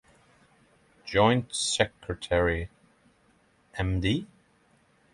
[1.05, 2.69] Joint Secretary
[3.77, 4.25] Md.